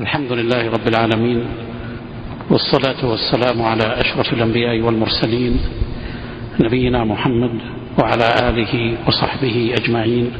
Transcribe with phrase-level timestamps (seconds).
[0.00, 1.46] الحمد لله رب العالمين
[2.50, 5.60] والصلاة والسلام على أشرف الأنبياء والمرسلين
[6.60, 7.60] نبينا محمد
[7.98, 10.32] وعلى آله وصحبه أجمعين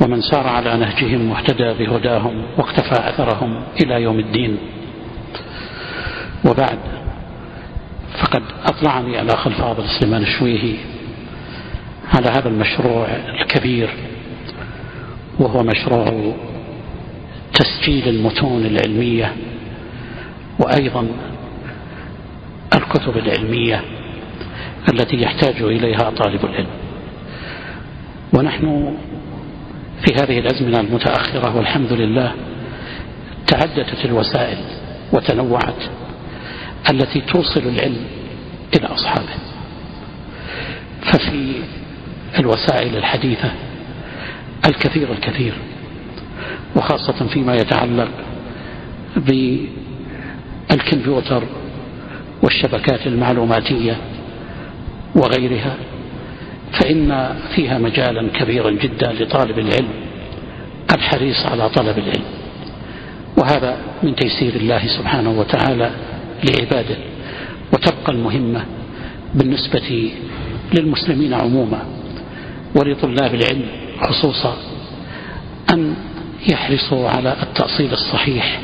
[0.00, 4.58] ومن سار على نهجهم واهتدى بهداهم واقتفى أثرهم إلى يوم الدين.
[6.44, 6.78] وبعد
[8.22, 10.74] فقد أطلعني الأخ الفاضل سليمان الشويهي
[12.14, 13.06] على هذا المشروع
[13.40, 13.88] الكبير
[15.40, 16.34] وهو مشروع
[17.58, 19.32] تسجيل المتون العلمية
[20.58, 21.06] وأيضا
[22.74, 23.82] الكتب العلمية
[24.92, 26.66] التي يحتاج إليها طالب العلم.
[28.34, 28.94] ونحن
[30.06, 32.32] في هذه الأزمنة المتأخرة والحمد لله
[33.46, 34.58] تعددت الوسائل
[35.12, 35.82] وتنوعت
[36.90, 38.04] التي توصل العلم
[38.76, 39.34] إلى أصحابه.
[41.02, 41.52] ففي
[42.38, 43.52] الوسائل الحديثة
[44.68, 45.52] الكثير الكثير
[46.76, 48.08] وخاصة فيما يتعلق
[50.70, 51.42] بالكمبيوتر
[52.42, 53.96] والشبكات المعلوماتية
[55.14, 55.74] وغيرها
[56.72, 59.88] فإن فيها مجالا كبيرا جدا لطالب العلم
[60.94, 62.24] الحريص على طلب العلم.
[63.38, 65.90] وهذا من تيسير الله سبحانه وتعالى
[66.44, 66.96] لعباده
[67.72, 68.64] وتبقى المهمة
[69.34, 70.10] بالنسبة
[70.78, 71.82] للمسلمين عموما
[72.76, 73.62] ولطلاب العلم
[74.02, 74.56] خصوصا
[75.72, 75.94] أن
[76.48, 78.60] يحرصوا على التأصيل الصحيح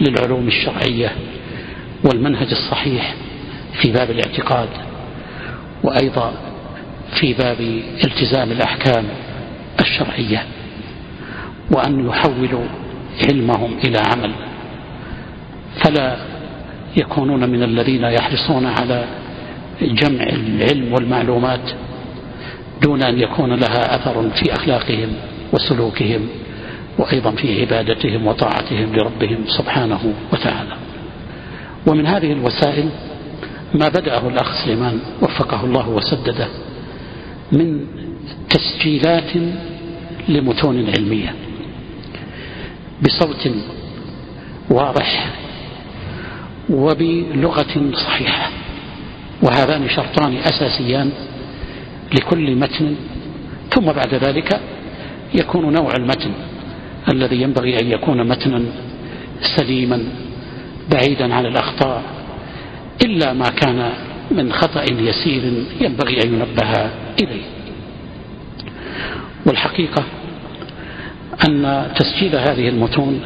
[0.00, 1.12] للعلوم الشرعية
[2.04, 3.14] والمنهج الصحيح
[3.82, 4.68] في باب الاعتقاد
[5.84, 6.32] وأيضا
[7.20, 7.60] في باب
[8.04, 9.04] التزام الأحكام
[9.80, 10.46] الشرعية
[11.70, 12.64] وأن يحولوا
[13.28, 14.32] علمهم إلى عمل.
[15.84, 16.16] فلا
[16.96, 19.04] يكونون من الذين يحرصون على
[19.82, 21.70] جمع العلم والمعلومات
[22.82, 25.08] دون أن يكون لها أثر في أخلاقهم
[25.52, 26.28] وسلوكهم.
[26.98, 30.76] وأيضا في عبادتهم وطاعتهم لربهم سبحانه وتعالى.
[31.86, 32.88] ومن هذه الوسائل
[33.74, 36.48] ما بدأه الأخ سليمان وفقه الله وسدده
[37.52, 37.86] من
[38.50, 39.30] تسجيلات
[40.28, 41.34] لمتون علمية
[43.02, 43.50] بصوت
[44.70, 45.30] واضح
[46.70, 48.50] وبلغة صحيحة.
[49.42, 51.10] وهذان شرطان أساسيان
[52.14, 52.94] لكل متن
[53.70, 54.60] ثم بعد ذلك
[55.34, 56.32] يكون نوع المتن.
[57.08, 58.62] الذي ينبغي أن يكون متنا
[59.56, 60.04] سليما
[60.92, 62.02] بعيدا عن الأخطاء
[63.04, 63.92] إلا ما كان
[64.30, 65.42] من خطأ يسير
[65.80, 66.90] ينبغي أن ينبه
[67.20, 67.42] إليه.
[69.46, 70.04] والحقيقة
[71.48, 73.20] أن تسجيل هذه المتون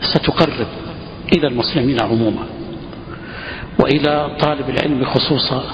[0.00, 0.66] ستقرب
[1.36, 2.46] إلى المسلمين عموما
[3.78, 5.64] وإلى طالب العلم خصوصا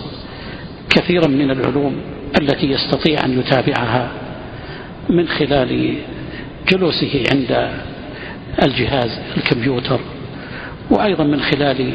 [0.91, 1.97] كثيرا من العلوم
[2.41, 4.11] التي يستطيع أن يتابعها
[5.11, 5.95] من خلال
[6.69, 7.71] جلوسه عند
[8.63, 10.01] الجهاز الكمبيوتر
[10.91, 11.93] وأيضا من خلال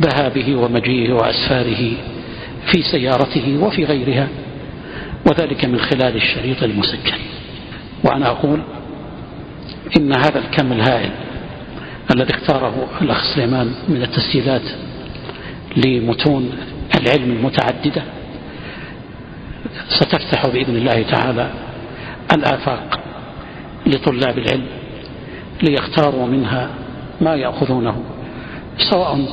[0.00, 1.92] ذهابه ومجيئه وأسفاره
[2.72, 4.28] في سيارته وفي غيرها
[5.26, 7.18] وذلك من خلال الشريط المسجل
[8.04, 8.60] وأنا أقول
[9.96, 11.10] إن هذا الكم الهائل
[12.14, 14.62] الذي اختاره الأخ سليمان من التسجيلات
[15.76, 16.52] لمتون
[17.00, 18.02] العلم المتعددة
[19.88, 21.50] ستفتح بإذن الله تعالى
[22.32, 23.05] الآفاق
[23.86, 24.66] لطلاب العلم
[25.62, 26.70] ليختاروا منها
[27.20, 28.02] ما يأخذونه
[28.90, 29.28] سواء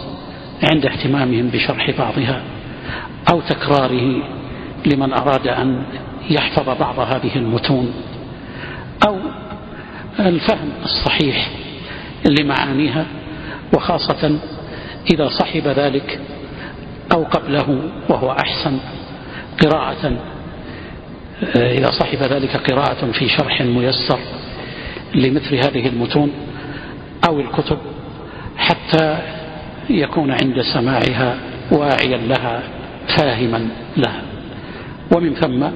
[0.71, 2.41] عند اهتمامهم بشرح بعضها
[3.31, 4.23] أو تكراره
[4.85, 5.83] لمن أراد أن
[6.29, 7.93] يحفظ بعض هذه المتون
[9.07, 9.17] أو
[10.19, 11.49] الفهم الصحيح
[12.39, 13.05] لمعانيها
[13.75, 14.39] وخاصة
[15.13, 16.19] إذا صحب ذلك
[17.11, 18.77] أو قبله وهو أحسن
[19.63, 20.17] قراءة
[21.55, 24.19] إذا صحب ذلك قراءة في شرح ميسر.
[25.16, 26.31] لمثل هذه المتون
[27.29, 27.78] أو الكتب
[28.57, 29.19] حتى
[29.90, 31.38] يكون عند سماعها
[31.72, 32.63] واعيا لها
[33.18, 34.22] فاهما لها.
[35.16, 35.68] ومن ثم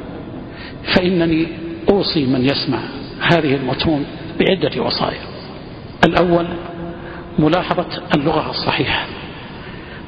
[0.95, 1.47] فإنني
[1.89, 2.79] أوصي من يسمع
[3.21, 4.05] هذه المتون
[4.39, 5.21] بعدة وصايا.
[6.07, 6.47] الأول
[7.39, 9.05] ملاحظة اللغة الصحيحة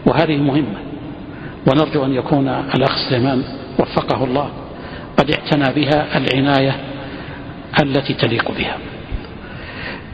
[0.06, 0.78] وهذه مهمة
[1.68, 3.44] ونرجو أن يكون الأخ سليمان
[3.80, 4.50] وفقه الله
[5.18, 6.76] قد اعتنى بها العناية
[7.84, 8.78] التي تليق بها.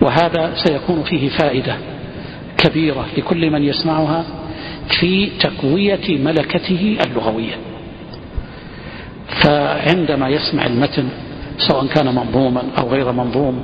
[0.01, 1.75] وهذا سيكون فيه فائدة
[2.57, 4.23] كبيرة لكل من يسمعها
[4.99, 7.55] في تقوية ملكته اللغوية.
[9.43, 11.09] فعندما يسمع المتن
[11.57, 13.63] سواء كان منظوما أو غير منظوم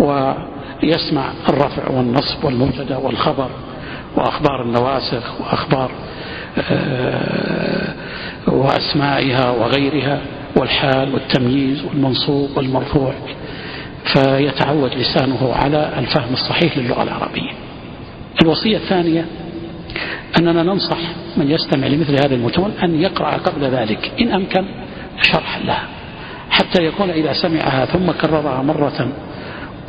[0.00, 3.50] ويسمع الرفع والنصب والمبتدأ والخبر
[4.16, 5.90] وأخبار النواسخ وأخبار
[6.70, 7.94] آه،
[8.46, 10.20] وأسمائها وغيرها
[10.56, 13.14] والحال والتمييز والمنصوب والمرفوع
[14.04, 17.50] فيتعود لسانه على الفهم الصحيح للغة العربية.
[18.42, 19.26] الوصية الثانية
[20.38, 20.98] أننا ننصح
[21.36, 24.64] من يستمع لمثل هذه المتون أن يقرأ قبل ذلك إن أمكن
[25.22, 25.88] شرحا لها
[26.50, 29.08] حتى يكون إذا سمعها ثم كررها مرة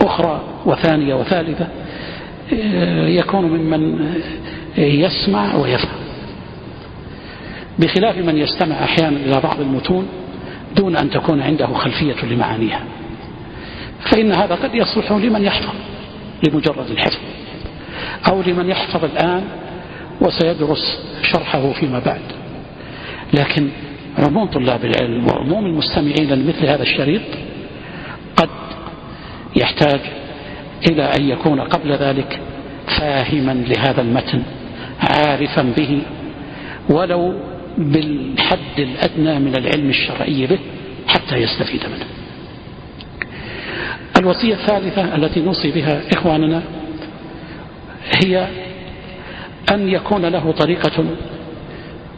[0.02, 1.68] أخرى وثانية وثالثة
[3.08, 4.12] يكون ممن
[4.78, 6.00] يسمع ويفهم.
[7.80, 10.08] بخلاف من يستمع أحيانا إلى بعض المتون
[10.76, 12.80] دون أن تكون عنده خلفية لمعانيها.
[14.12, 15.74] فإن هذا قد يصلح لمن يحفظ
[16.48, 17.20] لمجرد الحفظ
[18.30, 19.44] أو لمن يحفظ الآن
[20.22, 22.22] وسيدرس شرحه فيما بعد.
[23.34, 23.70] لكن
[24.18, 27.22] عموم طلاب العلم وعموم المستمعين لمثل هذا الشريط
[28.38, 28.50] قد
[29.56, 30.00] يحتاج
[30.92, 32.40] إلى أن يكون قبل ذلك
[33.00, 34.44] فاهما لهذا المتن
[35.00, 36.02] عارفا به
[36.90, 37.34] ولو
[37.78, 40.60] بالحد الأدنى من العلم الشرعي به
[41.08, 42.06] حتى يستفيد منه.
[44.24, 46.62] الوصية الثالثة التي نوصي بها إخواننا
[48.24, 48.48] هي
[49.72, 51.06] أن يكون له طريقة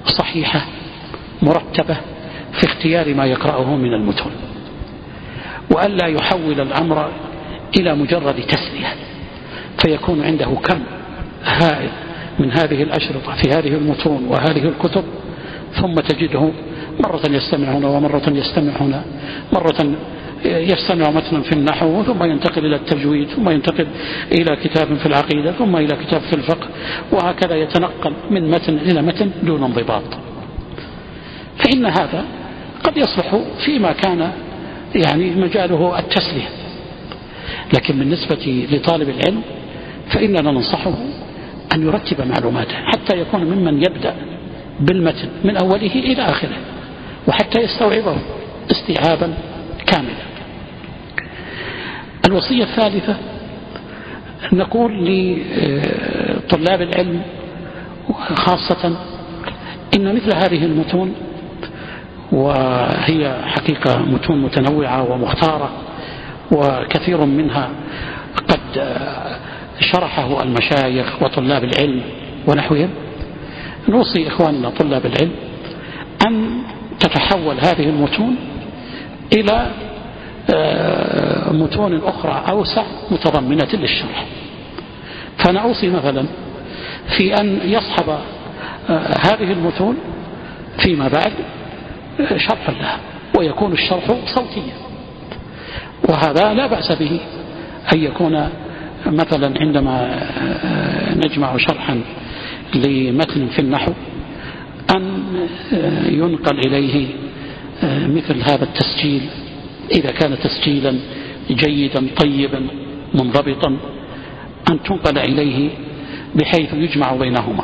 [0.06, 0.62] صحيحة
[1.42, 1.98] مرتبة
[2.52, 4.32] في اختيار ما يقرأه من المتون
[5.76, 7.12] وألا يحول الأمر
[7.80, 8.94] إلى مجرد تسلية
[9.82, 10.80] فيكون عنده كم
[11.44, 11.90] هائل
[12.40, 15.04] من هذه الأشرطة في هذه المتون وهذه الكتب
[15.82, 16.52] ثم تجده
[17.00, 19.04] مرة يستمع هنا ومرة يستمع هنا
[19.54, 19.96] مرة
[20.46, 23.88] يستمع متنا في النحو ثم ينتقل إلى التجويد ثم ينتقل
[24.32, 26.68] إلى كتاب في العقيدة ثم إلى كتاب في الفقه
[27.12, 30.04] وهكذا يتنقل من متن إلى متن دون انضباط.
[31.58, 32.26] فإن هذا
[32.84, 34.32] قد يصلح فيما كان
[34.96, 36.50] يعني مجاله التسلية.
[37.74, 39.42] لكن بالنسبة لطالب العلم
[40.14, 40.94] فإننا ننصحه
[41.76, 44.16] أن يرتب معلوماته حتى يكون ممن يبدأ
[44.80, 46.58] بالمتن من أوله إلى آخره
[47.28, 48.18] وحتى يستوعبه
[48.72, 49.34] استيعابا
[52.28, 53.16] الوصية الثالثة
[54.54, 54.92] نقول
[56.38, 57.22] لطلاب العلم
[58.36, 58.98] خاصة
[59.96, 61.14] إن مثل هذه المتون
[62.32, 65.70] وهي حقيقة متون متنوعة ومختارة
[66.52, 67.70] وكثير منها
[68.48, 68.60] قد
[69.80, 72.02] شرحه المشايخ وطلاب العلم
[72.48, 72.90] ونحوهم
[73.90, 75.32] نوصي إخواننا طلاب العلم
[76.28, 76.62] أن
[77.00, 78.36] تتحول هذه المتون
[79.34, 79.72] إلى
[80.54, 84.26] آه، متون أخرى أوسع متضمنة للشرح.
[85.38, 86.26] فأنا أوصي مثلا
[87.18, 88.10] في أن يصحب
[88.90, 89.98] آه، هذه المتون
[90.84, 91.32] فيما بعد
[92.20, 93.00] آه، شرحا لها
[93.38, 94.74] ويكون الشرح صوتيا.
[96.10, 97.20] وهذا لا بأس به
[97.94, 98.50] أن يكون
[99.06, 100.20] مثلا عندما
[101.26, 102.02] نجمع شرحا
[102.76, 103.92] لمتن في النحو
[104.96, 105.24] أن
[106.10, 107.08] ينقل إليه
[107.84, 109.22] مثل هذا التسجيل
[109.92, 110.96] إذا كان تسجيلا
[111.50, 112.68] جيدا طيبا
[113.14, 113.78] منضبطا
[114.72, 115.70] أن تنقل إليه
[116.36, 117.64] بحيث يجمع بينهما.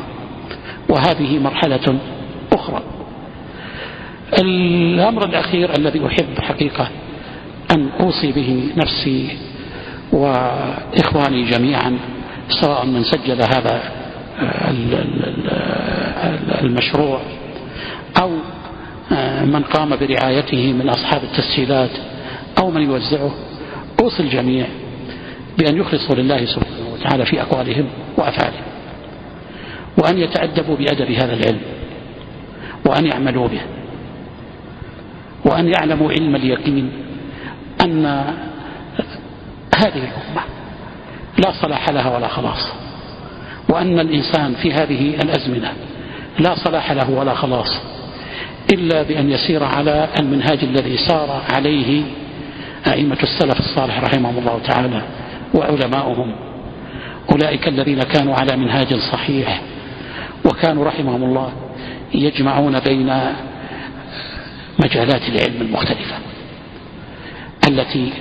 [0.90, 1.98] وهذه مرحلة
[2.52, 2.82] أخرى.
[4.42, 6.88] الأمر الأخير الذي أحب حقيقة
[7.74, 9.36] أن أوصي به نفسي
[10.12, 11.98] وإخواني جميعا
[12.48, 13.82] سواء من سجل هذا
[16.62, 17.20] المشروع
[18.22, 18.30] أو
[19.44, 21.90] من قام برعايته من أصحاب التسجيلات
[22.58, 23.30] أو من يوزعه
[24.02, 24.66] أوصي الجميع
[25.58, 28.62] بأن يخلصوا لله سبحانه وتعالى في أقوالهم وأفعالهم
[29.98, 31.60] وأن يتأدبوا بأدب هذا العلم
[32.86, 33.60] وأن يعملوا به
[35.44, 36.92] وأن يعلموا علم اليقين
[37.84, 38.04] أن
[39.76, 40.42] هذه الأمة
[41.38, 42.72] لا صلاح لها ولا خلاص
[43.68, 45.72] وأن الإنسان في هذه الأزمنة
[46.38, 47.80] لا صلاح له ولا خلاص
[48.72, 52.02] إلا بأن يسير على المنهاج الذي سار عليه
[52.86, 55.02] أئمة السلف الصالح رحمهم الله تعالى
[55.54, 56.34] وعلماؤهم.
[57.32, 59.62] أولئك الذين كانوا على منهاج صحيح
[60.44, 61.52] وكانوا رحمهم الله
[62.14, 63.14] يجمعون بين
[64.84, 66.16] مجالات العلم المختلفة
[67.68, 68.12] التي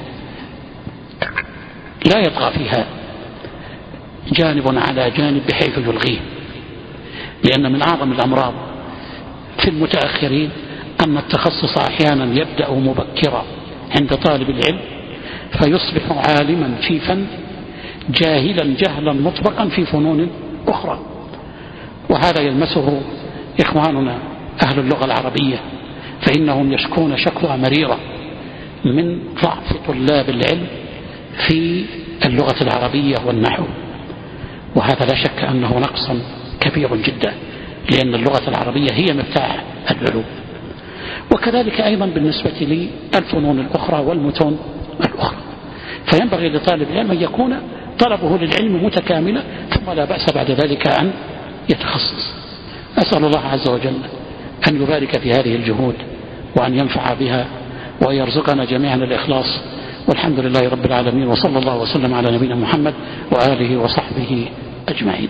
[2.05, 2.85] لا يطغى فيها
[4.31, 6.19] جانب على جانب بحيث يلغيه.
[7.43, 8.53] لأن من أعظم الأمراض
[9.57, 10.49] في المتأخرين
[11.05, 13.43] أن التخصص أحيانا يبدأ مبكرا.
[13.99, 14.79] عند طالب العلم
[15.51, 17.25] فيصبح عالما في فن
[18.09, 20.29] جاهلا جهلا مطبقا في فنون
[20.67, 20.99] أخرى.
[22.09, 23.01] وهذا يلمسه
[23.61, 24.17] إخواننا
[24.65, 25.59] أهل اللغة العربية
[26.21, 27.99] فإنهم يشكون شكوى مريرة
[28.85, 30.67] من ضعف طلاب العلم
[31.47, 31.85] في
[32.25, 33.63] اللغة العربية والنحو.
[34.75, 36.11] وهذا لا شك أنه نقص
[36.59, 37.33] كبير جدا
[37.91, 40.25] لأن اللغة العربية هي مفتاح العلوم.
[41.33, 44.59] وكذلك أيضا بالنسبة للفنون الأخرى والمتون
[45.05, 45.37] الأخرى.
[46.11, 47.55] فينبغي لطالب العلم أن يكون
[47.99, 51.11] طلبه للعلم متكاملا ثم لا بأس بعد ذلك أن
[51.69, 52.33] يتخصص.
[52.97, 53.97] أسأل الله عز وجل
[54.67, 55.95] أن يبارك في هذه الجهود
[56.57, 57.45] وأن ينفع بها
[58.01, 59.59] وأن يرزقنا جميعا الإخلاص.
[60.07, 62.93] والحمد لله رب العالمين وصلى الله وسلم على نبينا محمد
[63.31, 64.47] وآله وصحبه
[64.89, 65.29] أجمعين.